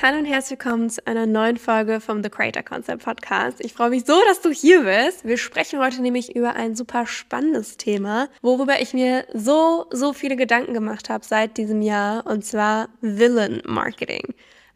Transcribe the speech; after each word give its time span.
Hallo 0.00 0.18
und 0.18 0.26
herzlich 0.26 0.60
willkommen 0.60 0.88
zu 0.90 1.04
einer 1.08 1.26
neuen 1.26 1.56
Folge 1.56 2.00
vom 2.00 2.22
The 2.22 2.30
Creator 2.30 2.62
Concept 2.62 3.02
Podcast. 3.02 3.60
Ich 3.60 3.72
freue 3.72 3.90
mich 3.90 4.04
so, 4.04 4.14
dass 4.28 4.40
du 4.40 4.50
hier 4.50 4.84
bist. 4.84 5.24
Wir 5.24 5.36
sprechen 5.38 5.80
heute 5.80 6.00
nämlich 6.00 6.36
über 6.36 6.54
ein 6.54 6.76
super 6.76 7.04
spannendes 7.04 7.78
Thema, 7.78 8.28
worüber 8.40 8.80
ich 8.80 8.94
mir 8.94 9.26
so, 9.34 9.86
so 9.90 10.12
viele 10.12 10.36
Gedanken 10.36 10.72
gemacht 10.72 11.10
habe 11.10 11.24
seit 11.24 11.56
diesem 11.56 11.82
Jahr, 11.82 12.24
und 12.28 12.44
zwar 12.44 12.90
Villain 13.00 13.60
Marketing. 13.66 14.22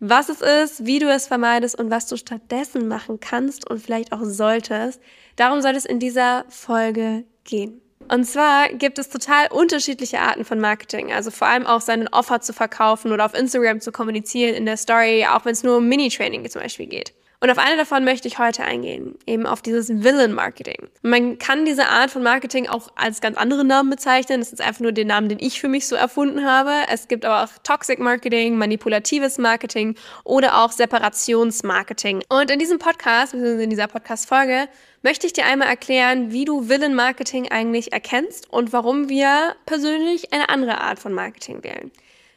Was 0.01 0.29
es 0.29 0.41
ist, 0.41 0.87
wie 0.87 0.99
du 0.99 1.09
es 1.09 1.29
vermeidest 1.29 1.79
und 1.79 1.89
was 1.89 2.09
du 2.09 2.17
stattdessen 2.17 2.89
machen 2.89 3.21
kannst 3.21 3.71
und 3.71 3.81
vielleicht 3.81 4.13
auch 4.13 4.25
solltest. 4.25 5.01
Darum 5.37 5.61
soll 5.61 5.77
es 5.77 5.85
in 5.85 6.01
dieser 6.01 6.47
Folge 6.49 7.23
gehen. 7.45 7.82
Und 8.09 8.25
zwar 8.25 8.69
gibt 8.69 8.99
es 8.99 9.09
total 9.09 9.49
unterschiedliche 9.51 10.21
Arten 10.21 10.45
von 10.45 10.61
Marketing. 10.61 11.13
Also 11.13 11.31
vor 11.31 11.49
allem 11.49 11.67
auch 11.67 11.81
seinen 11.81 12.09
Offer 12.09 12.41
zu 12.41 12.53
verkaufen 12.53 13.13
oder 13.13 13.25
auf 13.25 13.35
Instagram 13.35 13.81
zu 13.81 13.93
kommunizieren 13.93 14.55
in 14.55 14.67
der 14.67 14.77
Story, 14.77 15.27
auch 15.27 15.45
wenn 15.45 15.53
es 15.53 15.63
nur 15.63 15.79
um 15.79 15.89
Mini-Training 15.89 16.49
zum 16.51 16.63
Beispiel 16.63 16.87
geht. 16.87 17.13
Und 17.43 17.51
auf 17.51 17.59
eine 17.59 17.77
davon 17.77 18.05
möchte 18.05 18.29
ich 18.29 18.39
heute 18.39 18.63
eingehen, 18.63 19.19
eben 19.27 19.47
auf 19.47 19.63
dieses 19.63 19.89
Villain-Marketing. 19.89 20.89
Man 21.03 21.41
kann 21.41 21.65
diese 21.65 21.89
Art 21.89 22.13
von 22.13 22.23
Marketing 22.23 22.69
auch 22.69 22.91
als 22.95 23.21
ganz 23.21 23.37
andere 23.37 23.65
Namen 23.65 23.91
bezeichnen. 23.91 24.39
Das 24.39 24.53
ist 24.53 24.61
einfach 24.61 24.79
nur 24.79 24.93
den 24.93 25.09
Namen, 25.09 25.29
den 25.29 25.41
ich 25.41 25.61
für 25.61 25.67
mich 25.67 25.89
so 25.89 25.97
erfunden 25.97 26.45
habe. 26.45 26.71
Es 26.89 27.09
gibt 27.09 27.25
aber 27.25 27.43
auch 27.43 27.59
Toxic 27.65 27.99
Marketing, 27.99 28.57
manipulatives 28.59 29.39
Marketing 29.39 29.97
oder 30.23 30.63
auch 30.63 30.71
Separationsmarketing. 30.71 32.23
Und 32.29 32.49
in 32.49 32.61
diesem 32.61 32.79
Podcast, 32.79 33.35
in 33.35 33.71
dieser 33.71 33.89
Podcast-Folge, 33.89 34.69
möchte 35.03 35.27
ich 35.27 35.33
dir 35.33 35.45
einmal 35.45 35.67
erklären, 35.67 36.31
wie 36.31 36.45
du 36.45 36.69
Villain-Marketing 36.69 37.51
eigentlich 37.51 37.93
erkennst 37.93 38.53
und 38.53 38.73
warum 38.73 39.09
wir 39.09 39.57
persönlich 39.67 40.33
eine 40.33 40.49
andere 40.49 40.81
Art 40.81 41.01
von 41.01 41.13
Marketing 41.13 41.65
wählen. 41.65 41.91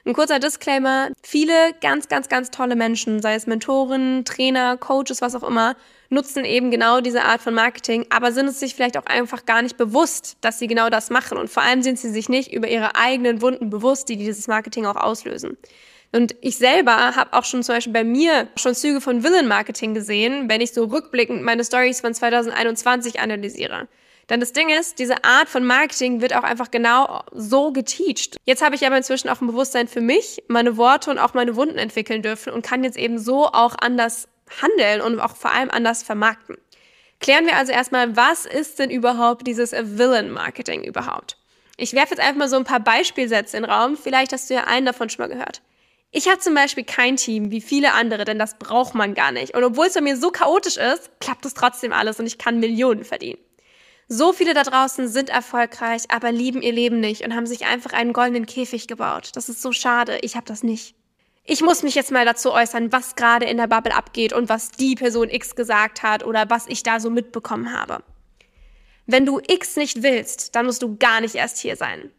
Ein 0.07 0.13
kurzer 0.13 0.37
Disclaimer. 0.37 1.09
Viele 1.23 1.73
ganz, 1.81 2.07
ganz, 2.07 2.29
ganz 2.29 2.51
tolle 2.51 2.75
Menschen, 2.75 3.23
sei 3.23 3.33
es 3.33 3.47
Mentoren, 3.47 4.23
Trainer, 4.23 4.77
Coaches, 4.77 5.19
was 5.19 5.33
auch 5.33 5.41
immer, 5.41 5.75
nutzen 6.09 6.45
eben 6.45 6.69
genau 6.69 7.01
diese 7.01 7.23
Art 7.23 7.41
von 7.41 7.55
Marketing, 7.55 8.05
aber 8.11 8.31
sind 8.31 8.45
es 8.45 8.59
sich 8.59 8.75
vielleicht 8.75 8.97
auch 8.97 9.07
einfach 9.07 9.47
gar 9.47 9.63
nicht 9.63 9.77
bewusst, 9.77 10.37
dass 10.41 10.59
sie 10.59 10.67
genau 10.67 10.91
das 10.91 11.09
machen. 11.09 11.39
Und 11.39 11.49
vor 11.49 11.63
allem 11.63 11.81
sind 11.81 11.97
sie 11.97 12.11
sich 12.11 12.29
nicht 12.29 12.53
über 12.53 12.67
ihre 12.67 12.95
eigenen 12.95 13.41
Wunden 13.41 13.71
bewusst, 13.71 14.07
die 14.07 14.15
dieses 14.15 14.47
Marketing 14.47 14.85
auch 14.85 14.95
auslösen. 14.95 15.57
Und 16.11 16.35
ich 16.41 16.57
selber 16.57 17.15
habe 17.15 17.33
auch 17.33 17.43
schon 17.43 17.63
zum 17.63 17.73
Beispiel 17.73 17.93
bei 17.93 18.03
mir 18.03 18.47
schon 18.57 18.75
Züge 18.75 19.01
von 19.01 19.23
Villain-Marketing 19.23 19.95
gesehen, 19.95 20.47
wenn 20.47 20.61
ich 20.61 20.71
so 20.71 20.83
rückblickend 20.85 21.41
meine 21.41 21.65
Stories 21.65 22.01
von 22.01 22.13
2021 22.13 23.19
analysiere. 23.19 23.87
Denn 24.29 24.39
das 24.39 24.53
Ding 24.53 24.69
ist, 24.69 24.97
diese 24.97 25.23
Art 25.23 25.49
von 25.49 25.63
Marketing 25.63 26.21
wird 26.21 26.35
auch 26.35 26.43
einfach 26.43 26.71
genau 26.71 27.23
so 27.31 27.71
geteacht. 27.71 28.37
Jetzt 28.45 28.63
habe 28.63 28.75
ich 28.75 28.85
aber 28.85 28.97
inzwischen 28.97 29.29
auch 29.29 29.41
ein 29.41 29.47
Bewusstsein 29.47 29.87
für 29.87 30.01
mich, 30.01 30.43
meine 30.47 30.77
Worte 30.77 31.11
und 31.11 31.19
auch 31.19 31.33
meine 31.33 31.55
Wunden 31.55 31.77
entwickeln 31.77 32.21
dürfen 32.21 32.51
und 32.51 32.65
kann 32.65 32.83
jetzt 32.83 32.97
eben 32.97 33.19
so 33.19 33.47
auch 33.47 33.75
anders 33.79 34.27
handeln 34.61 35.01
und 35.01 35.19
auch 35.19 35.35
vor 35.35 35.51
allem 35.51 35.69
anders 35.69 36.01
vermarkten. 36.03 36.57
Klären 37.19 37.45
wir 37.45 37.55
also 37.55 37.71
erstmal, 37.71 38.15
was 38.15 38.45
ist 38.45 38.79
denn 38.79 38.89
überhaupt 38.89 39.47
dieses 39.47 39.71
Villain-Marketing 39.71 40.83
überhaupt? 40.83 41.37
Ich 41.77 41.93
werfe 41.93 42.15
jetzt 42.15 42.19
einfach 42.19 42.39
mal 42.39 42.49
so 42.49 42.55
ein 42.55 42.63
paar 42.63 42.79
Beispielsätze 42.79 43.57
in 43.57 43.63
den 43.63 43.71
Raum. 43.71 43.97
Vielleicht 43.97 44.31
hast 44.31 44.49
du 44.49 44.53
ja 44.53 44.63
einen 44.65 44.85
davon 44.85 45.09
schon 45.09 45.27
mal 45.27 45.33
gehört. 45.33 45.61
Ich 46.11 46.29
habe 46.29 46.39
zum 46.39 46.53
Beispiel 46.53 46.85
kein 46.85 47.17
Team 47.17 47.51
wie 47.51 47.59
viele 47.59 47.93
andere, 47.93 48.23
denn 48.23 48.39
das 48.39 48.57
braucht 48.57 48.95
man 48.95 49.13
gar 49.13 49.33
nicht. 49.33 49.53
Und 49.53 49.63
obwohl 49.63 49.87
es 49.87 49.93
bei 49.93 50.01
mir 50.01 50.15
so 50.15 50.31
chaotisch 50.31 50.77
ist, 50.77 51.11
klappt 51.19 51.45
es 51.45 51.53
trotzdem 51.53 51.91
alles 51.91 52.19
und 52.19 52.25
ich 52.25 52.37
kann 52.37 52.59
Millionen 52.59 53.03
verdienen. 53.03 53.39
So 54.07 54.33
viele 54.33 54.53
da 54.53 54.61
draußen 54.61 55.07
sind 55.07 55.29
erfolgreich, 55.29 56.03
aber 56.09 56.31
lieben 56.31 56.61
ihr 56.61 56.73
Leben 56.73 56.99
nicht 56.99 57.25
und 57.25 57.35
haben 57.35 57.47
sich 57.47 57.65
einfach 57.65 57.91
einen 57.91 58.13
goldenen 58.13 58.45
Käfig 58.45 58.87
gebaut. 58.87 59.31
Das 59.33 59.49
ist 59.49 59.61
so 59.61 59.71
schade. 59.71 60.19
Ich 60.21 60.35
habe 60.35 60.45
das 60.45 60.61
nicht. 60.61 60.95
Ich 61.43 61.61
muss 61.61 61.83
mich 61.83 61.95
jetzt 61.95 62.11
mal 62.11 62.25
dazu 62.25 62.51
äußern, 62.51 62.91
was 62.91 63.15
gerade 63.15 63.45
in 63.45 63.57
der 63.57 63.67
Bubble 63.67 63.95
abgeht 63.95 64.33
und 64.33 64.49
was 64.49 64.71
die 64.71 64.95
Person 64.95 65.29
X 65.29 65.55
gesagt 65.55 66.03
hat 66.03 66.23
oder 66.23 66.49
was 66.49 66.65
ich 66.67 66.83
da 66.83 66.99
so 66.99 67.09
mitbekommen 67.09 67.71
habe. 67.73 68.03
Wenn 69.07 69.25
du 69.25 69.39
X 69.47 69.75
nicht 69.75 70.01
willst, 70.01 70.55
dann 70.55 70.65
musst 70.65 70.81
du 70.81 70.97
gar 70.97 71.21
nicht 71.21 71.35
erst 71.35 71.59
hier 71.59 71.75
sein. 71.75 72.11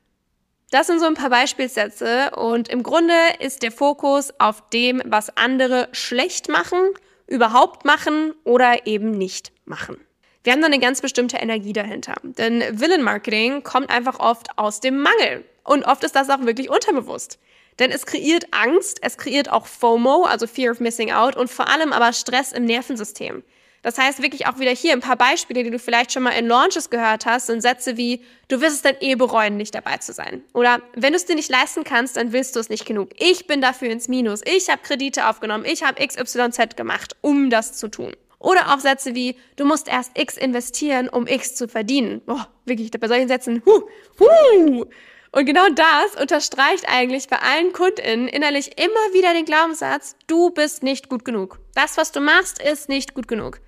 Das 0.70 0.88
sind 0.88 0.98
so 0.98 1.06
ein 1.06 1.14
paar 1.14 1.30
Beispielsätze 1.30 2.32
und 2.32 2.68
im 2.68 2.82
Grunde 2.82 3.14
ist 3.38 3.62
der 3.62 3.72
Fokus 3.72 4.32
auf 4.38 4.68
dem, 4.70 5.03
was 5.04 5.36
andere 5.36 5.88
schlecht 5.92 6.48
machen, 6.48 6.78
überhaupt 7.26 7.84
machen 7.84 8.32
oder 8.44 8.86
eben 8.86 9.12
nicht 9.12 9.53
machen. 9.64 9.97
Wir 10.46 10.52
haben 10.52 10.60
da 10.60 10.66
eine 10.66 10.78
ganz 10.78 11.00
bestimmte 11.00 11.38
Energie 11.38 11.72
dahinter. 11.72 12.14
Denn 12.22 12.62
Villain-Marketing 12.70 13.64
kommt 13.64 13.90
einfach 13.90 14.20
oft 14.20 14.46
aus 14.56 14.78
dem 14.78 15.02
Mangel. 15.02 15.44
Und 15.64 15.82
oft 15.82 16.04
ist 16.04 16.14
das 16.14 16.30
auch 16.30 16.42
wirklich 16.42 16.70
unterbewusst. 16.70 17.40
Denn 17.80 17.90
es 17.90 18.06
kreiert 18.06 18.46
Angst, 18.52 18.98
es 19.02 19.18
kreiert 19.18 19.50
auch 19.50 19.66
FOMO, 19.66 20.22
also 20.22 20.46
Fear 20.46 20.70
of 20.70 20.78
Missing 20.78 21.10
Out, 21.10 21.34
und 21.34 21.50
vor 21.50 21.68
allem 21.68 21.92
aber 21.92 22.12
Stress 22.12 22.52
im 22.52 22.64
Nervensystem. 22.64 23.42
Das 23.82 23.98
heißt 23.98 24.22
wirklich 24.22 24.46
auch 24.46 24.60
wieder 24.60 24.70
hier 24.70 24.92
ein 24.92 25.00
paar 25.00 25.16
Beispiele, 25.16 25.64
die 25.64 25.70
du 25.70 25.80
vielleicht 25.80 26.12
schon 26.12 26.22
mal 26.22 26.30
in 26.30 26.46
Launches 26.46 26.90
gehört 26.90 27.26
hast, 27.26 27.48
sind 27.48 27.60
Sätze 27.60 27.96
wie, 27.96 28.22
du 28.46 28.60
wirst 28.60 28.76
es 28.76 28.82
dann 28.82 28.94
eh 29.00 29.16
bereuen, 29.16 29.56
nicht 29.56 29.74
dabei 29.74 29.96
zu 29.96 30.12
sein. 30.12 30.44
Oder 30.54 30.80
wenn 30.94 31.12
du 31.12 31.16
es 31.16 31.26
dir 31.26 31.34
nicht 31.34 31.50
leisten 31.50 31.82
kannst, 31.82 32.16
dann 32.16 32.30
willst 32.30 32.54
du 32.54 32.60
es 32.60 32.68
nicht 32.68 32.86
genug. 32.86 33.10
Ich 33.18 33.48
bin 33.48 33.60
dafür 33.60 33.90
ins 33.90 34.06
Minus. 34.06 34.42
Ich 34.44 34.70
habe 34.70 34.80
Kredite 34.84 35.28
aufgenommen. 35.28 35.64
Ich 35.64 35.82
habe 35.82 36.06
XYZ 36.06 36.76
gemacht, 36.76 37.16
um 37.20 37.50
das 37.50 37.72
zu 37.72 37.88
tun. 37.88 38.12
Oder 38.38 38.74
auch 38.74 38.80
Sätze 38.80 39.14
wie, 39.14 39.36
du 39.56 39.64
musst 39.64 39.88
erst 39.88 40.19
X 40.19 40.36
investieren, 40.36 41.08
um 41.08 41.26
X 41.26 41.54
zu 41.54 41.69
verdienen. 41.69 42.20
Boah, 42.26 42.48
wirklich, 42.64 42.91
bei 42.91 43.08
solchen 43.08 43.28
Sätzen, 43.28 43.62
huh, 43.64 43.82
huh. 44.19 44.84
Und 45.32 45.44
genau 45.44 45.69
das 45.69 46.20
unterstreicht 46.20 46.86
eigentlich 46.88 47.28
bei 47.28 47.38
allen 47.38 47.72
KundInnen 47.72 48.28
innerlich 48.28 48.78
immer 48.78 49.12
wieder 49.12 49.34
den 49.34 49.44
Glaubenssatz, 49.44 50.16
du 50.26 50.50
bist 50.50 50.82
nicht 50.82 51.08
gut 51.08 51.24
genug. 51.24 51.58
Das, 51.74 51.97
was 51.97 52.12
du 52.12 52.20
machst, 52.20 52.62
ist 52.62 52.88
nicht 52.88 53.14
gut 53.14 53.28
genug. 53.28 53.60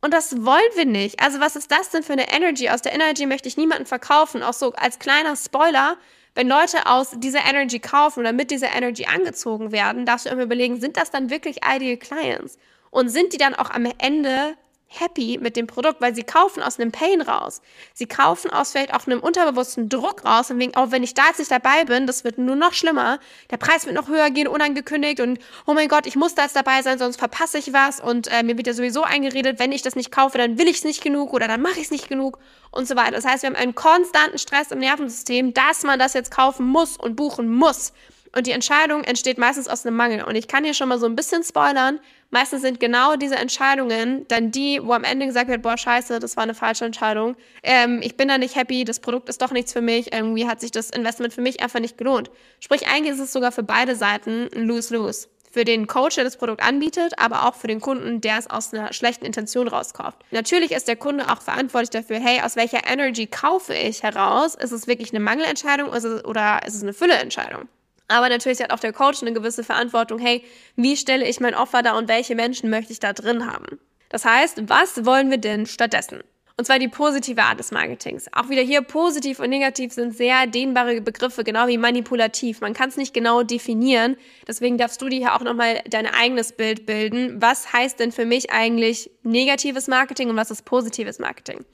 Und 0.00 0.12
das 0.12 0.44
wollen 0.44 0.60
wir 0.74 0.84
nicht. 0.84 1.20
Also 1.20 1.40
was 1.40 1.56
ist 1.56 1.70
das 1.70 1.90
denn 1.90 2.02
für 2.02 2.12
eine 2.12 2.30
Energy? 2.30 2.68
Aus 2.68 2.82
der 2.82 2.92
Energy 2.92 3.26
möchte 3.26 3.48
ich 3.48 3.56
niemanden 3.56 3.86
verkaufen. 3.86 4.42
Auch 4.42 4.52
so 4.52 4.72
als 4.72 4.98
kleiner 4.98 5.36
Spoiler, 5.36 5.96
wenn 6.34 6.48
Leute 6.48 6.86
aus 6.86 7.12
dieser 7.16 7.44
Energy 7.48 7.78
kaufen 7.78 8.20
oder 8.20 8.32
mit 8.32 8.50
dieser 8.50 8.74
Energy 8.74 9.06
angezogen 9.06 9.72
werden, 9.72 10.04
darfst 10.04 10.26
du 10.26 10.30
immer 10.30 10.42
überlegen, 10.42 10.80
sind 10.80 10.96
das 10.96 11.10
dann 11.10 11.30
wirklich 11.30 11.60
Ideal 11.64 11.96
Clients? 11.96 12.58
Und 12.94 13.08
sind 13.08 13.32
die 13.32 13.38
dann 13.38 13.54
auch 13.54 13.70
am 13.70 13.86
Ende 13.98 14.56
happy 14.86 15.38
mit 15.42 15.56
dem 15.56 15.66
Produkt, 15.66 16.00
weil 16.00 16.14
sie 16.14 16.22
kaufen 16.22 16.62
aus 16.62 16.78
einem 16.78 16.92
Pain 16.92 17.20
raus. 17.20 17.60
Sie 17.92 18.06
kaufen 18.06 18.52
aus 18.52 18.70
vielleicht 18.70 18.94
auch 18.94 19.08
einem 19.08 19.18
unterbewussten 19.18 19.88
Druck 19.88 20.24
raus 20.24 20.52
und 20.52 20.60
wegen, 20.60 20.72
oh, 20.76 20.86
wenn 20.90 21.02
ich 21.02 21.14
da 21.14 21.26
jetzt 21.26 21.40
nicht 21.40 21.50
dabei 21.50 21.84
bin, 21.84 22.06
das 22.06 22.22
wird 22.22 22.38
nur 22.38 22.54
noch 22.54 22.72
schlimmer. 22.72 23.18
Der 23.50 23.56
Preis 23.56 23.86
wird 23.86 23.96
noch 23.96 24.06
höher 24.06 24.30
gehen, 24.30 24.46
unangekündigt 24.46 25.18
und 25.18 25.40
oh 25.66 25.74
mein 25.74 25.88
Gott, 25.88 26.06
ich 26.06 26.14
muss 26.14 26.36
da 26.36 26.42
jetzt 26.42 26.54
dabei 26.54 26.82
sein, 26.82 27.00
sonst 27.00 27.16
verpasse 27.16 27.58
ich 27.58 27.72
was 27.72 27.98
und 27.98 28.28
äh, 28.28 28.44
mir 28.44 28.56
wird 28.56 28.68
ja 28.68 28.74
sowieso 28.74 29.02
eingeredet, 29.02 29.58
wenn 29.58 29.72
ich 29.72 29.82
das 29.82 29.96
nicht 29.96 30.12
kaufe, 30.12 30.38
dann 30.38 30.56
will 30.56 30.68
ich 30.68 30.76
es 30.76 30.84
nicht 30.84 31.02
genug 31.02 31.32
oder 31.32 31.48
dann 31.48 31.62
mache 31.62 31.80
ich 31.80 31.86
es 31.86 31.90
nicht 31.90 32.08
genug 32.08 32.38
und 32.70 32.86
so 32.86 32.94
weiter. 32.94 33.12
Das 33.12 33.24
heißt, 33.24 33.42
wir 33.42 33.50
haben 33.50 33.56
einen 33.56 33.74
konstanten 33.74 34.38
Stress 34.38 34.70
im 34.70 34.78
Nervensystem, 34.78 35.52
dass 35.52 35.82
man 35.82 35.98
das 35.98 36.14
jetzt 36.14 36.30
kaufen 36.30 36.66
muss 36.66 36.96
und 36.96 37.16
buchen 37.16 37.52
muss. 37.52 37.92
Und 38.34 38.48
die 38.48 38.52
Entscheidung 38.52 39.04
entsteht 39.04 39.38
meistens 39.38 39.68
aus 39.68 39.86
einem 39.86 39.96
Mangel. 39.96 40.24
Und 40.24 40.34
ich 40.34 40.48
kann 40.48 40.64
hier 40.64 40.74
schon 40.74 40.88
mal 40.88 40.98
so 40.98 41.06
ein 41.06 41.14
bisschen 41.14 41.44
spoilern. 41.44 42.00
Meistens 42.30 42.62
sind 42.62 42.80
genau 42.80 43.16
diese 43.16 43.36
Entscheidungen 43.36 44.26
dann 44.28 44.50
die, 44.50 44.80
wo 44.82 44.92
am 44.92 45.04
Ende 45.04 45.26
gesagt 45.26 45.48
wird, 45.48 45.62
boah, 45.62 45.76
scheiße, 45.76 46.18
das 46.18 46.36
war 46.36 46.42
eine 46.42 46.54
falsche 46.54 46.84
Entscheidung. 46.84 47.36
Ähm, 47.62 48.00
ich 48.02 48.16
bin 48.16 48.28
da 48.28 48.38
nicht 48.38 48.56
happy, 48.56 48.84
das 48.84 49.00
Produkt 49.00 49.28
ist 49.28 49.40
doch 49.40 49.52
nichts 49.52 49.72
für 49.72 49.80
mich. 49.80 50.12
Irgendwie 50.12 50.46
hat 50.46 50.60
sich 50.60 50.70
das 50.70 50.90
Investment 50.90 51.32
für 51.32 51.42
mich 51.42 51.62
einfach 51.62 51.80
nicht 51.80 51.96
gelohnt. 51.96 52.30
Sprich, 52.60 52.88
eigentlich 52.88 53.14
ist 53.14 53.20
es 53.20 53.32
sogar 53.32 53.52
für 53.52 53.62
beide 53.62 53.94
Seiten 53.96 54.48
ein 54.54 54.66
Lose-Lose. 54.66 55.28
Für 55.52 55.64
den 55.64 55.86
Coach, 55.86 56.16
der 56.16 56.24
das 56.24 56.36
Produkt 56.36 56.64
anbietet, 56.64 57.12
aber 57.16 57.46
auch 57.46 57.54
für 57.54 57.68
den 57.68 57.80
Kunden, 57.80 58.20
der 58.20 58.38
es 58.38 58.50
aus 58.50 58.74
einer 58.74 58.92
schlechten 58.92 59.24
Intention 59.24 59.68
rauskauft. 59.68 60.18
Natürlich 60.32 60.72
ist 60.72 60.88
der 60.88 60.96
Kunde 60.96 61.30
auch 61.30 61.40
verantwortlich 61.40 61.90
dafür, 61.90 62.18
hey, 62.18 62.40
aus 62.40 62.56
welcher 62.56 62.84
Energy 62.90 63.28
kaufe 63.28 63.72
ich 63.72 64.02
heraus? 64.02 64.56
Ist 64.56 64.72
es 64.72 64.88
wirklich 64.88 65.12
eine 65.12 65.20
Mangelentscheidung 65.20 65.90
oder 65.90 66.66
ist 66.66 66.74
es 66.74 66.82
eine 66.82 66.92
Fülleentscheidung? 66.92 67.68
Aber 68.08 68.28
natürlich 68.28 68.60
hat 68.60 68.70
auch 68.70 68.80
der 68.80 68.92
Coach 68.92 69.22
eine 69.22 69.32
gewisse 69.32 69.64
Verantwortung, 69.64 70.18
hey, 70.18 70.44
wie 70.76 70.96
stelle 70.96 71.26
ich 71.26 71.40
mein 71.40 71.54
Offer 71.54 71.82
da 71.82 71.96
und 71.96 72.08
welche 72.08 72.34
Menschen 72.34 72.70
möchte 72.70 72.92
ich 72.92 73.00
da 73.00 73.12
drin 73.12 73.50
haben? 73.50 73.78
Das 74.10 74.24
heißt, 74.24 74.68
was 74.68 75.04
wollen 75.04 75.30
wir 75.30 75.38
denn 75.38 75.66
stattdessen? 75.66 76.22
Und 76.56 76.66
zwar 76.66 76.78
die 76.78 76.86
positive 76.86 77.42
Art 77.42 77.58
des 77.58 77.72
Marketings. 77.72 78.28
Auch 78.32 78.48
wieder 78.48 78.62
hier 78.62 78.80
positiv 78.80 79.40
und 79.40 79.50
negativ 79.50 79.92
sind 79.92 80.16
sehr 80.16 80.46
dehnbare 80.46 81.00
Begriffe, 81.00 81.42
genau 81.42 81.66
wie 81.66 81.78
manipulativ. 81.78 82.60
Man 82.60 82.74
kann 82.74 82.90
es 82.90 82.96
nicht 82.96 83.12
genau 83.12 83.42
definieren. 83.42 84.16
Deswegen 84.46 84.78
darfst 84.78 85.02
du 85.02 85.08
dir 85.08 85.18
hier 85.18 85.34
auch 85.34 85.40
nochmal 85.40 85.82
dein 85.88 86.06
eigenes 86.06 86.52
Bild 86.52 86.86
bilden. 86.86 87.42
Was 87.42 87.72
heißt 87.72 87.98
denn 87.98 88.12
für 88.12 88.24
mich 88.24 88.52
eigentlich 88.52 89.10
negatives 89.24 89.88
Marketing 89.88 90.30
und 90.30 90.36
was 90.36 90.52
ist 90.52 90.64
positives 90.64 91.18
Marketing? 91.18 91.64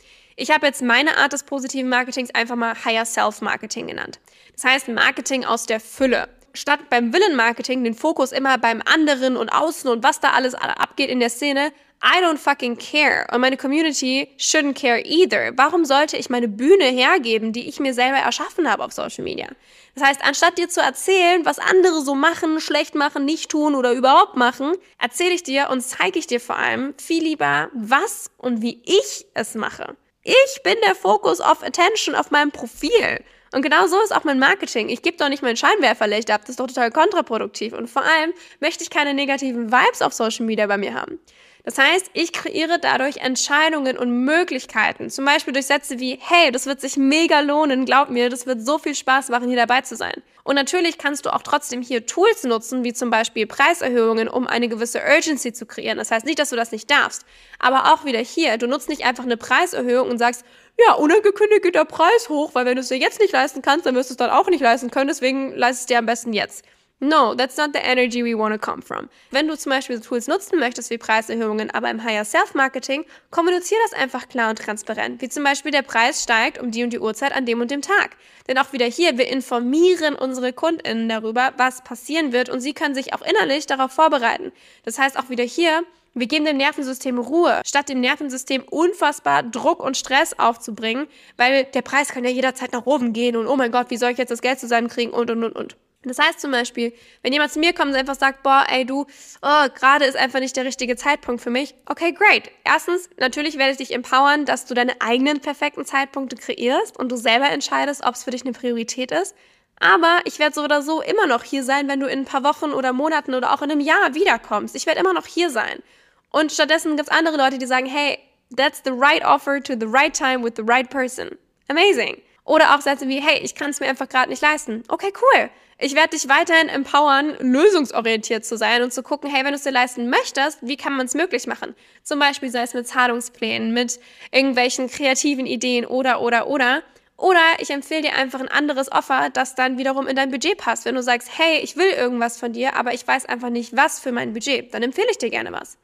Ich 0.40 0.50
habe 0.50 0.66
jetzt 0.66 0.80
meine 0.80 1.18
Art 1.18 1.34
des 1.34 1.42
positiven 1.42 1.90
Marketings 1.90 2.30
einfach 2.34 2.56
mal 2.56 2.74
Higher 2.82 3.04
Self 3.04 3.42
Marketing 3.42 3.88
genannt. 3.88 4.20
Das 4.54 4.64
heißt 4.64 4.88
Marketing 4.88 5.44
aus 5.44 5.66
der 5.66 5.80
Fülle 5.80 6.30
statt 6.54 6.80
beim 6.88 7.12
Willenmarketing 7.12 7.84
den 7.84 7.92
Fokus 7.92 8.32
immer 8.32 8.56
beim 8.56 8.82
anderen 8.86 9.36
und 9.36 9.50
außen 9.50 9.90
und 9.90 10.02
was 10.02 10.18
da 10.18 10.30
alles 10.30 10.54
abgeht 10.54 11.10
in 11.10 11.20
der 11.20 11.28
Szene, 11.28 11.72
I 12.02 12.24
don't 12.24 12.38
fucking 12.38 12.78
care. 12.78 13.26
Und 13.30 13.42
meine 13.42 13.58
Community 13.58 14.28
shouldn't 14.38 14.80
care 14.80 15.02
either. 15.04 15.52
Warum 15.56 15.84
sollte 15.84 16.16
ich 16.16 16.30
meine 16.30 16.48
Bühne 16.48 16.84
hergeben, 16.84 17.52
die 17.52 17.68
ich 17.68 17.78
mir 17.78 17.92
selber 17.92 18.16
erschaffen 18.16 18.68
habe 18.68 18.82
auf 18.82 18.92
Social 18.92 19.22
Media? 19.22 19.48
Das 19.94 20.04
heißt, 20.04 20.24
anstatt 20.24 20.56
dir 20.56 20.70
zu 20.70 20.80
erzählen, 20.80 21.44
was 21.44 21.58
andere 21.58 22.00
so 22.00 22.14
machen, 22.14 22.60
schlecht 22.60 22.94
machen, 22.94 23.26
nicht 23.26 23.50
tun 23.50 23.74
oder 23.74 23.92
überhaupt 23.92 24.36
machen, 24.36 24.72
erzähle 24.98 25.34
ich 25.34 25.42
dir 25.42 25.68
und 25.70 25.82
zeige 25.82 26.18
ich 26.18 26.26
dir 26.26 26.40
vor 26.40 26.56
allem 26.56 26.94
viel 26.96 27.22
lieber, 27.22 27.68
was 27.74 28.30
und 28.38 28.62
wie 28.62 28.80
ich 28.86 29.26
es 29.34 29.54
mache. 29.54 29.94
Ich 30.22 30.62
bin 30.62 30.76
der 30.84 30.94
Focus 30.94 31.40
of 31.40 31.62
Attention 31.62 32.14
auf 32.14 32.30
meinem 32.30 32.50
Profil. 32.50 33.24
Und 33.52 33.62
genau 33.62 33.86
so 33.86 34.00
ist 34.02 34.14
auch 34.14 34.24
mein 34.24 34.38
Marketing. 34.38 34.90
Ich 34.90 35.02
gebe 35.02 35.16
doch 35.16 35.28
nicht 35.28 35.42
mein 35.42 35.56
Scheinwerferlicht 35.56 36.30
ab, 36.30 36.42
das 36.42 36.50
ist 36.50 36.60
doch 36.60 36.66
total 36.66 36.90
kontraproduktiv. 36.90 37.72
Und 37.72 37.88
vor 37.88 38.02
allem 38.02 38.32
möchte 38.60 38.84
ich 38.84 38.90
keine 38.90 39.14
negativen 39.14 39.72
Vibes 39.72 40.02
auf 40.02 40.12
Social 40.12 40.44
Media 40.44 40.66
bei 40.66 40.76
mir 40.76 40.94
haben. 40.94 41.18
Das 41.64 41.78
heißt, 41.78 42.10
ich 42.14 42.32
kreiere 42.32 42.78
dadurch 42.78 43.18
Entscheidungen 43.18 43.98
und 43.98 44.24
Möglichkeiten. 44.24 45.10
Zum 45.10 45.24
Beispiel 45.24 45.52
durch 45.52 45.66
Sätze 45.66 45.98
wie, 45.98 46.18
hey, 46.20 46.50
das 46.50 46.66
wird 46.66 46.80
sich 46.80 46.96
mega 46.96 47.40
lohnen, 47.40 47.84
glaub 47.84 48.10
mir, 48.10 48.30
das 48.30 48.46
wird 48.46 48.64
so 48.64 48.78
viel 48.78 48.94
Spaß 48.94 49.28
machen, 49.28 49.48
hier 49.48 49.56
dabei 49.56 49.82
zu 49.82 49.96
sein. 49.96 50.22
Und 50.42 50.54
natürlich 50.54 50.98
kannst 50.98 51.26
du 51.26 51.34
auch 51.34 51.42
trotzdem 51.42 51.82
hier 51.82 52.06
Tools 52.06 52.44
nutzen, 52.44 52.82
wie 52.82 52.92
zum 52.92 53.10
Beispiel 53.10 53.46
Preiserhöhungen, 53.46 54.28
um 54.28 54.46
eine 54.46 54.68
gewisse 54.68 55.00
Urgency 55.00 55.52
zu 55.52 55.66
kreieren. 55.66 55.98
Das 55.98 56.10
heißt 56.10 56.24
nicht, 56.24 56.38
dass 56.38 56.50
du 56.50 56.56
das 56.56 56.72
nicht 56.72 56.90
darfst. 56.90 57.24
Aber 57.58 57.92
auch 57.92 58.04
wieder 58.04 58.20
hier, 58.20 58.56
du 58.56 58.66
nutzt 58.66 58.88
nicht 58.88 59.04
einfach 59.04 59.24
eine 59.24 59.36
Preiserhöhung 59.36 60.08
und 60.08 60.18
sagst, 60.18 60.44
ja, 60.78 60.94
unangekündigt 60.94 61.62
geht 61.62 61.74
der 61.74 61.84
Preis 61.84 62.28
hoch, 62.28 62.54
weil 62.54 62.64
wenn 62.64 62.76
du 62.76 62.80
es 62.80 62.88
dir 62.88 62.96
jetzt 62.96 63.20
nicht 63.20 63.32
leisten 63.32 63.60
kannst, 63.60 63.84
dann 63.86 63.94
wirst 63.94 64.10
du 64.10 64.14
es 64.14 64.18
dann 64.18 64.30
auch 64.30 64.48
nicht 64.48 64.62
leisten 64.62 64.90
können, 64.90 65.08
deswegen 65.08 65.54
leist 65.54 65.80
es 65.80 65.86
dir 65.86 65.98
am 65.98 66.06
besten 66.06 66.32
jetzt. 66.32 66.64
No, 67.02 67.34
that's 67.34 67.56
not 67.56 67.70
the 67.72 67.80
energy 67.80 68.22
we 68.22 68.36
want 68.36 68.52
to 68.52 68.58
come 68.58 68.82
from. 68.82 69.08
Wenn 69.30 69.48
du 69.48 69.56
zum 69.56 69.70
Beispiel 69.70 70.00
Tools 70.00 70.28
nutzen 70.28 70.58
möchtest 70.58 70.90
wie 70.90 70.98
Preiserhöhungen, 70.98 71.70
aber 71.70 71.90
im 71.90 72.04
Higher 72.04 72.26
Self-Marketing, 72.26 73.06
kommuniziere 73.30 73.80
das 73.84 73.98
einfach 73.98 74.28
klar 74.28 74.50
und 74.50 74.58
transparent. 74.58 75.22
Wie 75.22 75.30
zum 75.30 75.42
Beispiel 75.42 75.72
der 75.72 75.80
Preis 75.80 76.22
steigt 76.22 76.58
um 76.58 76.70
die 76.70 76.84
und 76.84 76.92
die 76.92 76.98
Uhrzeit 76.98 77.34
an 77.34 77.46
dem 77.46 77.62
und 77.62 77.70
dem 77.70 77.80
Tag. 77.80 78.18
Denn 78.48 78.58
auch 78.58 78.74
wieder 78.74 78.84
hier, 78.84 79.16
wir 79.16 79.28
informieren 79.28 80.14
unsere 80.14 80.52
KundInnen 80.52 81.08
darüber, 81.08 81.54
was 81.56 81.82
passieren 81.82 82.34
wird 82.34 82.50
und 82.50 82.60
sie 82.60 82.74
können 82.74 82.94
sich 82.94 83.14
auch 83.14 83.22
innerlich 83.22 83.64
darauf 83.64 83.92
vorbereiten. 83.92 84.52
Das 84.84 84.98
heißt 84.98 85.18
auch 85.18 85.30
wieder 85.30 85.44
hier, 85.44 85.82
wir 86.12 86.26
geben 86.26 86.44
dem 86.44 86.58
Nervensystem 86.58 87.18
Ruhe, 87.18 87.62
statt 87.64 87.88
dem 87.88 88.00
Nervensystem 88.00 88.62
unfassbar 88.68 89.42
Druck 89.42 89.82
und 89.82 89.96
Stress 89.96 90.38
aufzubringen, 90.38 91.06
weil 91.38 91.64
der 91.64 91.82
Preis 91.82 92.08
kann 92.08 92.24
ja 92.24 92.30
jederzeit 92.30 92.72
nach 92.72 92.84
oben 92.84 93.14
gehen 93.14 93.36
und 93.36 93.46
oh 93.46 93.56
mein 93.56 93.72
Gott, 93.72 93.88
wie 93.88 93.96
soll 93.96 94.10
ich 94.10 94.18
jetzt 94.18 94.30
das 94.30 94.42
Geld 94.42 94.60
zusammenkriegen 94.60 95.14
und 95.14 95.30
und 95.30 95.44
und 95.44 95.56
und. 95.56 95.76
Das 96.02 96.18
heißt 96.18 96.40
zum 96.40 96.50
Beispiel, 96.50 96.94
wenn 97.22 97.32
jemand 97.32 97.52
zu 97.52 97.58
mir 97.58 97.74
kommt 97.74 97.90
und 97.90 97.96
einfach 97.96 98.14
sagt, 98.14 98.42
boah, 98.42 98.64
ey 98.70 98.86
du, 98.86 99.06
oh, 99.42 99.68
gerade 99.74 100.06
ist 100.06 100.16
einfach 100.16 100.40
nicht 100.40 100.56
der 100.56 100.64
richtige 100.64 100.96
Zeitpunkt 100.96 101.42
für 101.42 101.50
mich. 101.50 101.74
Okay, 101.84 102.12
great. 102.12 102.50
Erstens, 102.64 103.10
natürlich 103.18 103.58
werde 103.58 103.72
ich 103.72 103.76
dich 103.76 103.92
empowern, 103.92 104.46
dass 104.46 104.64
du 104.64 104.72
deine 104.72 104.98
eigenen 105.02 105.40
perfekten 105.40 105.84
Zeitpunkte 105.84 106.36
kreierst 106.36 106.98
und 106.98 107.12
du 107.12 107.16
selber 107.16 107.50
entscheidest, 107.50 108.02
ob 108.04 108.14
es 108.14 108.24
für 108.24 108.30
dich 108.30 108.42
eine 108.42 108.52
Priorität 108.52 109.12
ist. 109.12 109.34
Aber 109.78 110.20
ich 110.24 110.38
werde 110.38 110.54
so 110.54 110.62
oder 110.62 110.80
so 110.80 111.02
immer 111.02 111.26
noch 111.26 111.42
hier 111.42 111.64
sein, 111.64 111.88
wenn 111.88 112.00
du 112.00 112.06
in 112.06 112.20
ein 112.20 112.24
paar 112.24 112.44
Wochen 112.44 112.70
oder 112.72 112.92
Monaten 112.92 113.34
oder 113.34 113.52
auch 113.52 113.60
in 113.60 113.70
einem 113.70 113.80
Jahr 113.80 114.14
wiederkommst. 114.14 114.74
Ich 114.76 114.86
werde 114.86 115.00
immer 115.00 115.14
noch 115.14 115.26
hier 115.26 115.50
sein. 115.50 115.82
Und 116.30 116.52
stattdessen 116.52 116.96
gibt 116.96 117.08
es 117.10 117.14
andere 117.14 117.36
Leute, 117.36 117.58
die 117.58 117.66
sagen, 117.66 117.86
hey, 117.86 118.18
that's 118.56 118.82
the 118.84 118.92
right 118.92 119.24
offer 119.24 119.62
to 119.62 119.74
the 119.78 119.86
right 119.86 120.14
time 120.14 120.42
with 120.44 120.54
the 120.56 120.62
right 120.62 120.88
person. 120.88 121.36
Amazing. 121.68 122.20
Oder 122.50 122.74
auch 122.74 122.80
Sätze 122.80 123.06
wie, 123.06 123.20
hey, 123.20 123.38
ich 123.44 123.54
kann 123.54 123.70
es 123.70 123.78
mir 123.78 123.86
einfach 123.86 124.08
gerade 124.08 124.28
nicht 124.28 124.42
leisten. 124.42 124.82
Okay, 124.88 125.12
cool. 125.22 125.50
Ich 125.78 125.94
werde 125.94 126.16
dich 126.16 126.28
weiterhin 126.28 126.68
empowern, 126.68 127.36
lösungsorientiert 127.38 128.44
zu 128.44 128.56
sein 128.56 128.82
und 128.82 128.92
zu 128.92 129.04
gucken, 129.04 129.30
hey, 129.30 129.44
wenn 129.44 129.52
du 129.52 129.56
es 129.56 129.62
dir 129.62 129.70
leisten 129.70 130.10
möchtest, 130.10 130.58
wie 130.60 130.76
kann 130.76 130.96
man 130.96 131.06
es 131.06 131.14
möglich 131.14 131.46
machen? 131.46 131.76
Zum 132.02 132.18
Beispiel 132.18 132.50
sei 132.50 132.62
es 132.62 132.74
mit 132.74 132.88
Zahlungsplänen, 132.88 133.72
mit 133.72 134.00
irgendwelchen 134.32 134.90
kreativen 134.90 135.46
Ideen 135.46 135.86
oder, 135.86 136.22
oder, 136.22 136.48
oder. 136.48 136.82
Oder 137.16 137.38
ich 137.60 137.70
empfehle 137.70 138.02
dir 138.02 138.14
einfach 138.16 138.40
ein 138.40 138.48
anderes 138.48 138.90
Offer, 138.90 139.28
das 139.32 139.54
dann 139.54 139.78
wiederum 139.78 140.08
in 140.08 140.16
dein 140.16 140.32
Budget 140.32 140.58
passt. 140.58 140.86
Wenn 140.86 140.96
du 140.96 141.04
sagst, 141.04 141.30
hey, 141.38 141.60
ich 141.60 141.76
will 141.76 141.90
irgendwas 141.90 142.36
von 142.36 142.52
dir, 142.52 142.74
aber 142.74 142.92
ich 142.94 143.06
weiß 143.06 143.26
einfach 143.26 143.50
nicht, 143.50 143.76
was 143.76 144.00
für 144.00 144.10
mein 144.10 144.32
Budget, 144.32 144.74
dann 144.74 144.82
empfehle 144.82 145.06
ich 145.12 145.18
dir 145.18 145.30
gerne 145.30 145.52
was. 145.52 145.78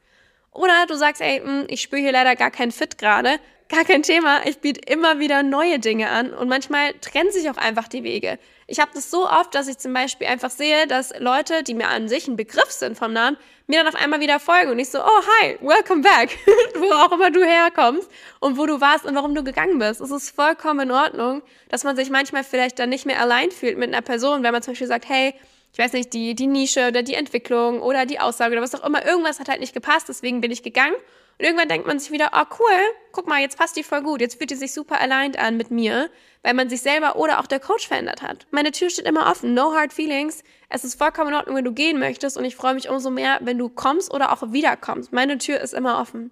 Oder 0.51 0.85
du 0.85 0.95
sagst, 0.95 1.21
ey, 1.21 1.39
hm, 1.39 1.67
ich 1.69 1.81
spüre 1.81 2.01
hier 2.01 2.11
leider 2.11 2.35
gar 2.35 2.51
keinen 2.51 2.73
Fit 2.73 2.97
gerade 2.97 3.39
gar 3.69 3.83
kein 3.85 4.03
Thema. 4.03 4.45
Ich 4.45 4.59
biete 4.59 4.81
immer 4.91 5.19
wieder 5.19 5.43
neue 5.43 5.79
Dinge 5.79 6.09
an 6.09 6.33
und 6.33 6.47
manchmal 6.47 6.93
trennen 7.01 7.31
sich 7.31 7.49
auch 7.49 7.57
einfach 7.57 7.87
die 7.87 8.03
Wege. 8.03 8.39
Ich 8.67 8.79
habe 8.79 8.91
das 8.93 9.09
so 9.09 9.29
oft, 9.29 9.55
dass 9.55 9.67
ich 9.67 9.77
zum 9.77 9.93
Beispiel 9.93 10.27
einfach 10.27 10.49
sehe, 10.49 10.87
dass 10.87 11.17
Leute, 11.19 11.63
die 11.63 11.73
mir 11.73 11.87
an 11.87 12.09
sich 12.09 12.27
ein 12.27 12.35
Begriff 12.35 12.71
sind 12.71 12.97
vom 12.97 13.13
Namen, 13.13 13.37
mir 13.67 13.83
dann 13.83 13.93
auf 13.93 14.01
einmal 14.01 14.19
wieder 14.19 14.39
folgen 14.39 14.71
und 14.71 14.79
ich 14.79 14.89
so, 14.89 14.99
oh 14.99 15.21
hi, 15.41 15.57
welcome 15.61 16.01
back, 16.01 16.37
wo 16.75 16.91
auch 16.93 17.11
immer 17.11 17.31
du 17.31 17.43
herkommst 17.43 18.09
und 18.39 18.57
wo 18.57 18.65
du 18.65 18.81
warst 18.81 19.05
und 19.05 19.15
warum 19.15 19.35
du 19.35 19.43
gegangen 19.43 19.79
bist. 19.79 20.01
Es 20.01 20.11
ist 20.11 20.29
vollkommen 20.31 20.81
in 20.81 20.91
Ordnung, 20.91 21.41
dass 21.69 21.83
man 21.83 21.95
sich 21.95 22.09
manchmal 22.09 22.43
vielleicht 22.43 22.79
dann 22.79 22.89
nicht 22.89 23.05
mehr 23.05 23.21
allein 23.21 23.51
fühlt 23.51 23.77
mit 23.77 23.93
einer 23.93 24.01
Person, 24.01 24.43
wenn 24.43 24.51
man 24.51 24.61
zum 24.61 24.73
Beispiel 24.73 24.87
sagt, 24.87 25.07
hey, 25.07 25.33
ich 25.73 25.79
weiß 25.79 25.93
nicht, 25.93 26.13
die, 26.13 26.33
die 26.33 26.47
Nische 26.47 26.87
oder 26.87 27.03
die 27.03 27.13
Entwicklung 27.13 27.81
oder 27.81 28.05
die 28.05 28.19
Aussage 28.19 28.53
oder 28.53 28.61
was 28.61 28.73
auch 28.73 28.85
immer, 28.85 29.05
irgendwas 29.05 29.39
hat 29.39 29.49
halt 29.49 29.59
nicht 29.59 29.73
gepasst, 29.73 30.09
deswegen 30.09 30.41
bin 30.41 30.51
ich 30.51 30.63
gegangen 30.63 30.95
und 31.39 31.45
irgendwann 31.45 31.69
denkt 31.69 31.85
man 31.85 31.99
sich 31.99 32.11
wieder, 32.11 32.31
oh 32.33 32.55
cool, 32.59 32.95
guck 33.11 33.27
mal, 33.27 33.41
jetzt 33.41 33.57
passt 33.57 33.75
die 33.75 33.83
voll 33.83 34.01
gut. 34.01 34.21
Jetzt 34.21 34.37
fühlt 34.37 34.49
die 34.49 34.55
sich 34.55 34.73
super 34.73 34.99
aligned 34.99 35.37
an 35.37 35.55
mit 35.55 35.69
mir, 35.69 36.09
weil 36.41 36.55
man 36.55 36.67
sich 36.67 36.81
selber 36.81 37.15
oder 37.15 37.39
auch 37.39 37.45
der 37.45 37.59
Coach 37.59 37.87
verändert 37.87 38.23
hat. 38.23 38.47
Meine 38.49 38.71
Tür 38.71 38.89
steht 38.89 39.05
immer 39.05 39.29
offen, 39.29 39.53
no 39.53 39.75
hard 39.75 39.93
feelings. 39.93 40.43
Es 40.69 40.83
ist 40.83 40.97
vollkommen 40.97 41.29
in 41.29 41.35
Ordnung, 41.35 41.55
wenn 41.55 41.65
du 41.65 41.73
gehen 41.73 41.99
möchtest 41.99 42.37
und 42.37 42.45
ich 42.45 42.55
freue 42.55 42.73
mich 42.73 42.89
umso 42.89 43.11
mehr, 43.11 43.39
wenn 43.41 43.59
du 43.59 43.69
kommst 43.69 44.11
oder 44.11 44.33
auch 44.33 44.51
wiederkommst. 44.51 45.13
Meine 45.13 45.37
Tür 45.37 45.61
ist 45.61 45.75
immer 45.75 45.99
offen. 46.01 46.31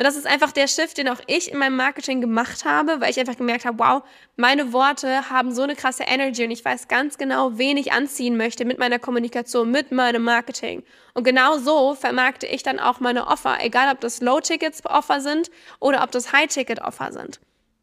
Und 0.00 0.06
das 0.06 0.16
ist 0.16 0.26
einfach 0.26 0.50
der 0.50 0.66
Shift, 0.66 0.96
den 0.96 1.10
auch 1.10 1.20
ich 1.26 1.52
in 1.52 1.58
meinem 1.58 1.76
Marketing 1.76 2.22
gemacht 2.22 2.64
habe, 2.64 3.02
weil 3.02 3.10
ich 3.10 3.20
einfach 3.20 3.36
gemerkt 3.36 3.66
habe, 3.66 3.78
wow, 3.78 4.02
meine 4.34 4.72
Worte 4.72 5.28
haben 5.28 5.52
so 5.52 5.60
eine 5.60 5.76
krasse 5.76 6.04
Energy 6.04 6.42
und 6.42 6.50
ich 6.50 6.64
weiß 6.64 6.88
ganz 6.88 7.18
genau, 7.18 7.58
wen 7.58 7.76
ich 7.76 7.92
anziehen 7.92 8.38
möchte 8.38 8.64
mit 8.64 8.78
meiner 8.78 8.98
Kommunikation, 8.98 9.70
mit 9.70 9.92
meinem 9.92 10.22
Marketing. 10.22 10.82
Und 11.12 11.24
genau 11.24 11.58
so 11.58 11.94
vermarkte 11.94 12.46
ich 12.46 12.62
dann 12.62 12.80
auch 12.80 13.00
meine 13.00 13.26
Offer, 13.26 13.58
egal 13.60 13.92
ob 13.92 14.00
das 14.00 14.22
Low-Tickets-Offer 14.22 15.20
sind 15.20 15.50
oder 15.80 16.02
ob 16.02 16.10
das 16.12 16.32
High-Ticket-Offer 16.32 17.12
sind. 17.12 17.38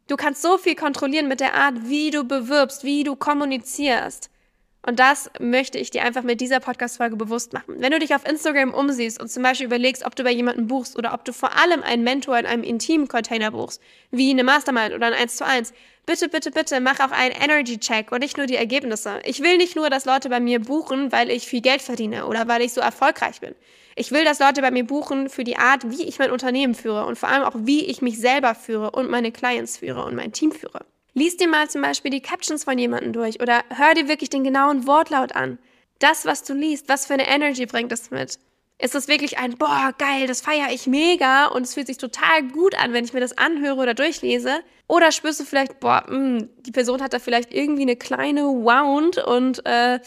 Du 0.08 0.16
kannst 0.16 0.42
so 0.42 0.58
viel 0.58 0.74
kontrollieren 0.74 1.28
mit 1.28 1.38
der 1.38 1.54
Art, 1.54 1.74
wie 1.84 2.10
du 2.10 2.24
bewirbst, 2.24 2.82
wie 2.82 3.04
du 3.04 3.14
kommunizierst. 3.14 4.28
Und 4.88 4.98
das 5.00 5.30
möchte 5.38 5.76
ich 5.76 5.90
dir 5.90 6.02
einfach 6.02 6.22
mit 6.22 6.40
dieser 6.40 6.60
Podcast-Folge 6.60 7.16
bewusst 7.16 7.52
machen. 7.52 7.74
Wenn 7.76 7.92
du 7.92 7.98
dich 7.98 8.14
auf 8.14 8.26
Instagram 8.26 8.72
umsiehst 8.72 9.20
und 9.20 9.28
zum 9.28 9.42
Beispiel 9.42 9.66
überlegst, 9.66 10.02
ob 10.06 10.16
du 10.16 10.24
bei 10.24 10.30
jemandem 10.30 10.66
buchst 10.66 10.96
oder 10.96 11.12
ob 11.12 11.26
du 11.26 11.34
vor 11.34 11.54
allem 11.58 11.82
einen 11.82 12.04
Mentor 12.04 12.38
in 12.38 12.46
einem 12.46 12.62
intimen 12.62 13.06
Container 13.06 13.50
buchst, 13.50 13.82
wie 14.12 14.30
eine 14.30 14.44
Mastermind 14.44 14.94
oder 14.94 15.08
ein 15.08 15.12
1 15.12 15.36
zu 15.36 15.44
1, 15.44 15.74
bitte, 16.06 16.30
bitte, 16.30 16.50
bitte 16.50 16.80
mach 16.80 17.00
auch 17.00 17.10
einen 17.10 17.34
Energy-Check 17.34 18.12
und 18.12 18.20
nicht 18.20 18.38
nur 18.38 18.46
die 18.46 18.56
Ergebnisse. 18.56 19.20
Ich 19.26 19.42
will 19.42 19.58
nicht 19.58 19.76
nur, 19.76 19.90
dass 19.90 20.06
Leute 20.06 20.30
bei 20.30 20.40
mir 20.40 20.58
buchen, 20.58 21.12
weil 21.12 21.28
ich 21.28 21.46
viel 21.46 21.60
Geld 21.60 21.82
verdiene 21.82 22.24
oder 22.24 22.48
weil 22.48 22.62
ich 22.62 22.72
so 22.72 22.80
erfolgreich 22.80 23.42
bin. 23.42 23.54
Ich 23.94 24.10
will, 24.10 24.24
dass 24.24 24.38
Leute 24.38 24.62
bei 24.62 24.70
mir 24.70 24.86
buchen 24.86 25.28
für 25.28 25.44
die 25.44 25.58
Art, 25.58 25.90
wie 25.90 26.04
ich 26.04 26.18
mein 26.18 26.30
Unternehmen 26.30 26.74
führe 26.74 27.04
und 27.04 27.18
vor 27.18 27.28
allem 27.28 27.42
auch, 27.42 27.56
wie 27.58 27.84
ich 27.84 28.00
mich 28.00 28.18
selber 28.18 28.54
führe 28.54 28.92
und 28.92 29.10
meine 29.10 29.32
Clients 29.32 29.76
führe 29.76 30.06
und 30.06 30.14
mein 30.14 30.32
Team 30.32 30.50
führe. 30.50 30.86
Lies 31.18 31.36
dir 31.36 31.48
mal 31.48 31.68
zum 31.68 31.82
Beispiel 31.82 32.12
die 32.12 32.20
Captions 32.20 32.62
von 32.62 32.78
jemandem 32.78 33.12
durch 33.12 33.42
oder 33.42 33.64
hör 33.70 33.92
dir 33.92 34.06
wirklich 34.06 34.30
den 34.30 34.44
genauen 34.44 34.86
Wortlaut 34.86 35.34
an. 35.34 35.58
Das, 35.98 36.24
was 36.26 36.44
du 36.44 36.54
liest, 36.54 36.88
was 36.88 37.06
für 37.06 37.14
eine 37.14 37.26
Energy 37.26 37.66
bringt 37.66 37.90
es 37.90 38.12
mit? 38.12 38.38
Ist 38.80 38.94
es 38.94 39.08
wirklich 39.08 39.36
ein, 39.36 39.58
boah, 39.58 39.92
geil, 39.98 40.28
das 40.28 40.42
feiere 40.42 40.70
ich 40.70 40.86
mega 40.86 41.46
und 41.46 41.62
es 41.62 41.74
fühlt 41.74 41.88
sich 41.88 41.98
total 41.98 42.44
gut 42.44 42.78
an, 42.78 42.92
wenn 42.92 43.04
ich 43.04 43.14
mir 43.14 43.18
das 43.18 43.36
anhöre 43.36 43.80
oder 43.80 43.94
durchlese? 43.94 44.60
Oder 44.86 45.10
spürst 45.10 45.40
du 45.40 45.44
vielleicht, 45.44 45.80
boah, 45.80 46.04
mh, 46.06 46.14
hm, 46.14 46.48
die 46.60 46.70
Person 46.70 47.02
hat 47.02 47.12
da 47.12 47.18
vielleicht 47.18 47.52
irgendwie 47.52 47.82
eine 47.82 47.96
kleine 47.96 48.42
Wound 48.42 49.18
und 49.18 49.66
äh, 49.66 49.98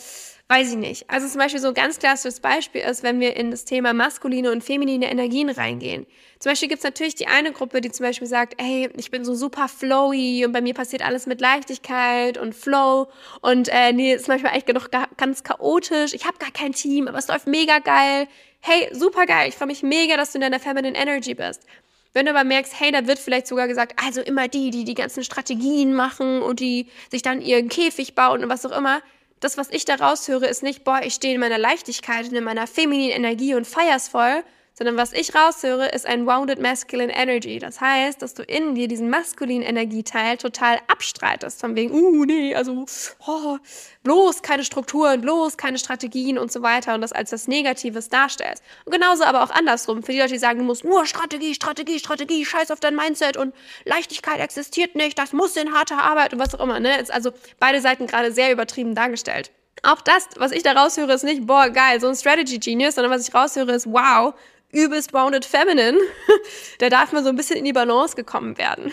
Weiß 0.51 0.71
ich 0.71 0.77
nicht. 0.77 1.09
Also 1.09 1.29
zum 1.29 1.39
Beispiel 1.39 1.61
so 1.61 1.69
ein 1.69 1.73
ganz 1.73 1.97
klassisches 1.97 2.41
Beispiel 2.41 2.81
ist, 2.81 3.03
wenn 3.03 3.21
wir 3.21 3.37
in 3.37 3.51
das 3.51 3.63
Thema 3.63 3.93
maskuline 3.93 4.51
und 4.51 4.61
feminine 4.61 5.09
Energien 5.09 5.49
reingehen. 5.49 6.05
Zum 6.39 6.51
Beispiel 6.51 6.67
gibt's 6.67 6.83
natürlich 6.83 7.15
die 7.15 7.27
eine 7.27 7.53
Gruppe, 7.53 7.79
die 7.79 7.89
zum 7.89 8.05
Beispiel 8.05 8.27
sagt, 8.27 8.61
ey, 8.61 8.89
ich 8.97 9.11
bin 9.11 9.23
so 9.23 9.33
super 9.33 9.69
flowy 9.69 10.43
und 10.45 10.51
bei 10.51 10.59
mir 10.59 10.73
passiert 10.73 11.05
alles 11.05 11.25
mit 11.25 11.39
Leichtigkeit 11.39 12.37
und 12.37 12.53
Flow 12.53 13.07
und 13.39 13.69
äh, 13.69 13.93
nee, 13.93 14.13
ist 14.13 14.27
manchmal 14.27 14.53
echt 14.57 14.67
noch 14.67 14.89
ganz 15.15 15.43
chaotisch. 15.43 16.13
Ich 16.13 16.25
habe 16.25 16.37
gar 16.37 16.51
kein 16.51 16.73
Team, 16.73 17.07
aber 17.07 17.19
es 17.19 17.29
läuft 17.29 17.47
mega 17.47 17.79
geil. 17.79 18.27
Hey, 18.59 18.89
super 18.91 19.25
geil. 19.27 19.47
Ich 19.47 19.55
freue 19.55 19.67
mich 19.67 19.83
mega, 19.83 20.17
dass 20.17 20.33
du 20.33 20.37
in 20.39 20.41
deiner 20.41 20.59
Feminine 20.59 20.97
Energy 20.97 21.33
bist. 21.33 21.65
Wenn 22.11 22.25
du 22.25 22.31
aber 22.31 22.43
merkst, 22.43 22.77
hey, 22.77 22.91
da 22.91 23.07
wird 23.07 23.19
vielleicht 23.19 23.47
sogar 23.47 23.69
gesagt, 23.69 23.97
also 24.05 24.19
immer 24.19 24.49
die, 24.49 24.69
die 24.69 24.83
die 24.83 24.95
ganzen 24.95 25.23
Strategien 25.23 25.93
machen 25.93 26.41
und 26.41 26.59
die 26.59 26.87
sich 27.09 27.21
dann 27.21 27.41
ihren 27.41 27.69
Käfig 27.69 28.15
bauen 28.15 28.43
und 28.43 28.49
was 28.49 28.65
auch 28.65 28.77
immer. 28.77 29.01
Das, 29.41 29.57
was 29.57 29.69
ich 29.71 29.85
da 29.85 29.95
raushöre, 29.95 30.45
ist 30.45 30.63
nicht, 30.63 30.83
boah, 30.83 31.01
ich 31.03 31.15
stehe 31.15 31.33
in 31.33 31.41
meiner 31.41 31.57
Leichtigkeit 31.57 32.29
und 32.29 32.35
in 32.35 32.43
meiner 32.43 32.67
femininen 32.67 33.15
Energie 33.15 33.55
und 33.55 33.67
feier's 33.67 34.07
voll, 34.07 34.43
sondern 34.81 34.97
was 34.97 35.13
ich 35.13 35.35
raushöre, 35.35 35.89
ist 35.89 36.07
ein 36.07 36.25
Wounded 36.25 36.59
Masculine 36.59 37.15
Energy. 37.15 37.59
Das 37.59 37.79
heißt, 37.79 38.19
dass 38.19 38.33
du 38.33 38.41
in 38.41 38.73
dir 38.73 38.87
diesen 38.87 39.11
maskulinen 39.11 39.61
Energieteil 39.61 40.37
total 40.37 40.79
abstreitest. 40.87 41.61
Von 41.61 41.75
wegen, 41.75 41.93
uh, 41.93 42.25
nee, 42.25 42.55
also, 42.55 42.87
oh, 43.27 43.59
bloß 44.01 44.41
keine 44.41 44.63
Strukturen, 44.63 45.21
bloß 45.21 45.57
keine 45.57 45.77
Strategien 45.77 46.39
und 46.39 46.51
so 46.51 46.63
weiter 46.63 46.95
und 46.95 47.01
das 47.01 47.11
als 47.11 47.29
das 47.29 47.47
Negatives 47.47 48.09
darstellst. 48.09 48.63
Und 48.85 48.91
genauso 48.91 49.23
aber 49.23 49.43
auch 49.43 49.51
andersrum. 49.51 50.01
Für 50.01 50.13
die 50.13 50.17
Leute, 50.17 50.33
die 50.33 50.39
sagen, 50.39 50.57
du 50.57 50.65
musst 50.65 50.83
nur 50.83 51.05
Strategie, 51.05 51.53
Strategie, 51.53 51.99
Strategie, 51.99 52.43
scheiß 52.43 52.71
auf 52.71 52.79
dein 52.79 52.95
Mindset 52.95 53.37
und 53.37 53.53
Leichtigkeit 53.85 54.39
existiert 54.39 54.95
nicht, 54.95 55.19
das 55.19 55.31
muss 55.31 55.55
in 55.57 55.75
harter 55.75 56.01
Arbeit 56.01 56.33
und 56.33 56.39
was 56.39 56.55
auch 56.55 56.63
immer, 56.63 56.79
ne? 56.79 56.99
Ist 56.99 57.13
also 57.13 57.29
beide 57.59 57.81
Seiten 57.81 58.07
gerade 58.07 58.31
sehr 58.31 58.51
übertrieben 58.51 58.95
dargestellt. 58.95 59.51
Auch 59.83 60.01
das, 60.01 60.27
was 60.37 60.51
ich 60.51 60.61
da 60.61 60.73
raushöre, 60.73 61.13
ist 61.13 61.23
nicht, 61.23 61.47
boah, 61.47 61.69
geil, 61.69 61.99
so 61.99 62.07
ein 62.07 62.15
Strategy 62.15 62.59
Genius, 62.59 62.95
sondern 62.95 63.11
was 63.11 63.27
ich 63.27 63.33
raushöre, 63.33 63.71
ist, 63.71 63.91
wow, 63.91 64.33
übelst 64.71 65.11
bounded 65.11 65.45
feminine, 65.45 65.97
da 66.79 66.89
darf 66.89 67.11
man 67.11 67.23
so 67.23 67.29
ein 67.29 67.35
bisschen 67.35 67.57
in 67.57 67.65
die 67.65 67.73
Balance 67.73 68.15
gekommen 68.15 68.57
werden. 68.57 68.91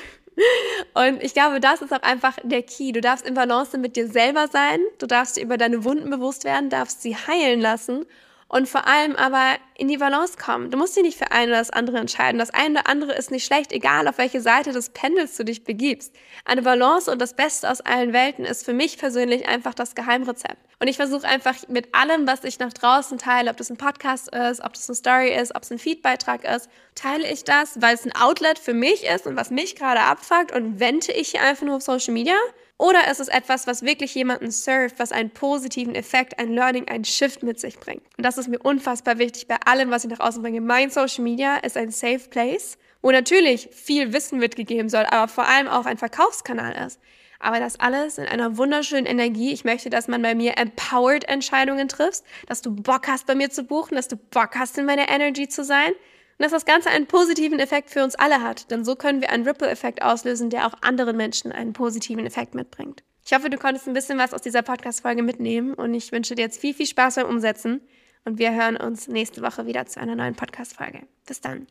Und 0.95 1.23
ich 1.23 1.35
glaube, 1.35 1.59
das 1.59 1.83
ist 1.83 1.93
auch 1.93 2.03
einfach 2.03 2.37
der 2.45 2.63
Key. 2.63 2.93
Du 2.93 3.01
darfst 3.01 3.27
in 3.27 3.35
Balance 3.35 3.77
mit 3.77 3.97
dir 3.97 4.07
selber 4.07 4.47
sein, 4.47 4.79
du 4.99 5.07
darfst 5.07 5.37
dir 5.37 5.43
über 5.43 5.57
deine 5.57 5.85
Wunden 5.85 6.11
bewusst 6.11 6.45
werden, 6.45 6.71
darfst 6.71 7.03
sie 7.03 7.17
heilen 7.17 7.61
lassen 7.61 8.07
und 8.49 8.69
vor 8.69 8.87
allem 8.87 9.15
aber 9.17 9.57
in 9.77 9.89
die 9.89 9.99
Balance 9.99 10.37
kommen. 10.39 10.71
Du 10.71 10.79
musst 10.79 10.97
dich 10.97 11.03
nicht 11.03 11.19
für 11.19 11.31
ein 11.31 11.49
oder 11.49 11.59
das 11.59 11.71
andere 11.71 11.99
entscheiden. 11.99 12.39
Das 12.39 12.51
eine 12.51 12.81
oder 12.81 12.89
andere 12.89 13.13
ist 13.13 13.31
nicht 13.31 13.45
schlecht, 13.45 13.73
egal 13.73 14.09
auf 14.09 14.19
welche 14.19 14.41
Seite 14.41 14.73
des 14.73 14.91
Pendels 14.91 15.37
du 15.37 15.45
dich 15.45 15.65
begibst. 15.65 16.15
Eine 16.45 16.63
Balance 16.63 17.11
und 17.11 17.21
das 17.21 17.35
Beste 17.35 17.71
aus 17.71 17.83
allen 17.83 18.13
Welten 18.13 18.45
ist 18.45 18.65
für 18.65 18.73
mich 18.73 18.99
persönlich 18.99 19.47
einfach 19.47 19.75
das 19.75 19.95
Geheimrezept. 19.95 20.57
Und 20.81 20.89
ich 20.89 20.97
versuche 20.97 21.27
einfach 21.27 21.57
mit 21.69 21.95
allem, 21.95 22.27
was 22.27 22.45
ich 22.45 22.59
nach 22.59 22.73
draußen 22.73 23.19
teile, 23.19 23.51
ob 23.51 23.57
das 23.59 23.71
ein 23.71 23.77
Podcast 23.77 24.35
ist, 24.35 24.65
ob 24.65 24.73
das 24.73 24.89
eine 24.89 24.97
Story 24.97 25.35
ist, 25.35 25.55
ob 25.55 25.63
es 25.63 25.71
ein 25.71 25.79
Feedbeitrag 25.79 26.45
ist, 26.45 26.71
teile 26.95 27.31
ich 27.31 27.45
das, 27.45 27.81
weil 27.83 27.95
es 27.95 28.07
ein 28.07 28.15
Outlet 28.17 28.59
für 28.59 28.75
mich 28.75 29.05
ist 29.05 29.27
und 29.27 29.37
was 29.37 29.51
mich 29.51 29.77
gerade 29.77 30.01
abfuckt 30.01 30.53
und 30.53 30.81
wende 30.81 31.13
ich 31.13 31.31
hier 31.31 31.43
einfach 31.43 31.67
nur 31.67 31.77
auf 31.77 31.83
Social 31.83 32.15
Media 32.15 32.37
oder 32.79 33.11
ist 33.11 33.19
es 33.19 33.27
etwas, 33.27 33.67
was 33.67 33.83
wirklich 33.83 34.15
jemanden 34.15 34.53
served, 34.53 35.01
was 35.01 35.11
einen 35.11 35.31
positiven 35.31 35.97
Effekt, 35.97 36.39
ein 36.39 36.53
Learning, 36.53 36.89
ein 36.89 37.05
Shift 37.05 37.43
mit 37.43 37.59
sich 37.59 37.79
bringt? 37.81 38.03
Und 38.17 38.25
das 38.25 38.39
ist 38.39 38.47
mir 38.47 38.61
unfassbar 38.61 39.19
wichtig 39.19 39.49
bei 39.49 39.57
allem, 39.67 39.91
was 39.91 40.05
ich 40.05 40.11
nach 40.11 40.21
außen 40.21 40.41
bringe. 40.41 40.61
Mein 40.61 40.91
Social 40.91 41.25
Media 41.25 41.57
ist 41.57 41.77
ein 41.77 41.91
Safe 41.91 42.29
Place, 42.31 42.79
wo 43.03 43.11
natürlich 43.11 43.69
viel 43.73 44.13
Wissen 44.13 44.39
mitgegeben 44.39 44.89
soll, 44.89 45.07
aber 45.07 45.27
vor 45.27 45.49
allem 45.49 45.67
auch 45.67 45.87
ein 45.87 45.99
Verkaufskanal 45.99 46.87
ist. 46.87 47.01
Aber 47.41 47.59
das 47.59 47.81
alles 47.81 48.19
in 48.19 48.27
einer 48.27 48.57
wunderschönen 48.57 49.07
Energie. 49.07 49.53
Ich 49.53 49.65
möchte, 49.65 49.91
dass 49.91 50.07
man 50.07 50.23
bei 50.23 50.37
mir 50.37 50.57
empowered 50.57 51.29
Entscheidungen 51.29 51.89
trifft, 51.89 52.23
dass 52.47 52.63
du 52.63 52.75
Bock 52.75 53.09
hast, 53.09 53.27
bei 53.27 53.35
mir 53.35 53.51
zu 53.51 53.65
buchen, 53.65 53.97
dass 53.97 54.09
du 54.09 54.17
Bock 54.17 54.57
hast, 54.57 54.79
in 54.79 54.87
meiner 54.87 55.09
Energy 55.09 55.49
zu 55.49 55.65
sein 55.65 55.93
und 56.39 56.45
dass 56.45 56.53
das 56.53 56.65
Ganze 56.65 56.91
einen 56.91 57.07
positiven 57.07 57.59
Effekt 57.59 57.91
für 57.91 58.05
uns 58.05 58.15
alle 58.15 58.43
hat. 58.43 58.71
Denn 58.71 58.85
so 58.85 58.95
können 58.95 59.21
wir 59.21 59.31
einen 59.31 59.47
Ripple-Effekt 59.47 60.03
auslösen, 60.03 60.51
der 60.51 60.67
auch 60.67 60.75
anderen 60.83 61.17
Menschen 61.17 61.51
einen 61.51 61.73
positiven 61.73 62.25
Effekt 62.25 62.55
mitbringt. 62.55 63.03
Ich 63.25 63.35
hoffe, 63.35 63.51
du 63.51 63.59
konntest 63.59 63.87
ein 63.87 63.95
bisschen 63.95 64.19
was 64.19 64.33
aus 64.33 64.41
dieser 64.41 64.63
Podcast-Folge 64.63 65.23
mitnehmen 65.23 65.75
und 65.75 65.93
ich 65.93 66.13
wünsche 66.13 66.35
dir 66.35 66.43
jetzt 66.43 66.61
viel, 66.61 66.75
viel 66.75 66.87
Spaß 66.87 67.17
beim 67.17 67.27
Umsetzen 67.27 67.81
und 68.25 68.39
wir 68.39 68.55
hören 68.55 68.77
uns 68.77 69.09
nächste 69.09 69.43
Woche 69.43 69.67
wieder 69.67 69.87
zu 69.87 70.01
einer 70.01 70.17
neuen 70.17 70.35
Podcast-Folge. 70.35 71.03
Bis 71.27 71.41
dann. 71.41 71.67